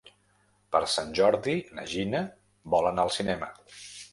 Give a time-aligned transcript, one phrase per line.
[0.75, 2.25] Per Sant Jordi na Gina
[2.77, 3.53] vol anar al cinema.